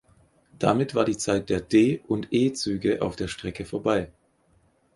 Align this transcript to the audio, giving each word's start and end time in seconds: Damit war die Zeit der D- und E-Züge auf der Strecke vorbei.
Damit 0.57 0.95
war 0.95 1.05
die 1.05 1.15
Zeit 1.15 1.51
der 1.51 1.59
D- 1.61 1.99
und 2.07 2.29
E-Züge 2.31 3.03
auf 3.03 3.15
der 3.15 3.27
Strecke 3.27 3.65
vorbei. 3.65 4.09